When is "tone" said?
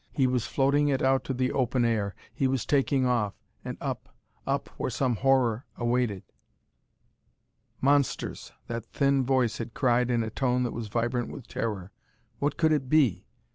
10.31-10.63